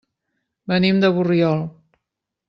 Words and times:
Venim 0.71 1.03
de 1.03 1.11
Borriol. 1.17 1.61